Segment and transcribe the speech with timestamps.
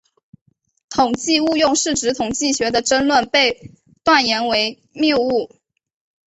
[0.89, 3.69] 统计误用是指统计学的争论被
[4.03, 5.51] 断言为谬误。